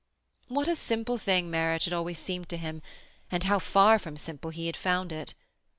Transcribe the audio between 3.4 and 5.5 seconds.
how far from simple he had found it!